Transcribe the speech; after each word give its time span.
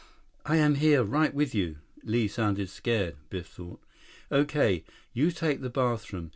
"I 0.47 0.55
am 0.57 0.73
here. 0.81 1.03
Right 1.03 1.31
with 1.31 1.53
you." 1.53 1.77
Li 2.01 2.27
sounded 2.27 2.69
scared, 2.71 3.17
Biff 3.29 3.45
thought. 3.45 3.83
"Okay. 4.31 4.83
You 5.13 5.29
take 5.29 5.61
the 5.61 5.69
bathroom. 5.69 6.29